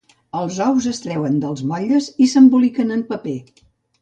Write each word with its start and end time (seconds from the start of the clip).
Els 0.37 0.55
ous 0.67 0.87
es 0.91 1.01
treuen 1.03 1.37
dels 1.43 1.61
motlles 1.73 2.09
i 2.27 2.31
s'emboliquen 2.33 2.97
en 2.97 3.05
paper. 3.13 3.39